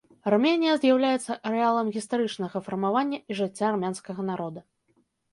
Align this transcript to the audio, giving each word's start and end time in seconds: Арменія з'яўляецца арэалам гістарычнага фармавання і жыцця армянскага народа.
Арменія 0.29 0.75
з'яўляецца 0.83 1.35
арэалам 1.49 1.91
гістарычнага 1.97 2.61
фармавання 2.69 3.19
і 3.29 3.37
жыцця 3.41 3.65
армянскага 3.73 4.21
народа. 4.31 4.65